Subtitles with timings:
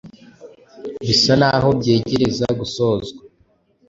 [1.07, 3.21] Bisa naho byegereza gusozwa